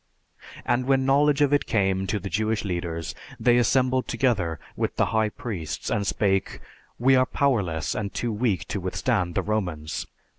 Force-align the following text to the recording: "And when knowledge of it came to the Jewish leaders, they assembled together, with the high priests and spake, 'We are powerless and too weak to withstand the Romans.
"And 0.65 0.87
when 0.87 1.05
knowledge 1.05 1.41
of 1.41 1.53
it 1.53 1.67
came 1.67 2.07
to 2.07 2.17
the 2.17 2.27
Jewish 2.27 2.65
leaders, 2.65 3.13
they 3.39 3.57
assembled 3.59 4.07
together, 4.07 4.59
with 4.75 4.95
the 4.95 5.05
high 5.13 5.29
priests 5.29 5.91
and 5.91 6.07
spake, 6.07 6.59
'We 6.97 7.17
are 7.17 7.25
powerless 7.27 7.93
and 7.93 8.11
too 8.11 8.33
weak 8.33 8.67
to 8.69 8.79
withstand 8.81 9.35
the 9.35 9.43
Romans. 9.43 10.07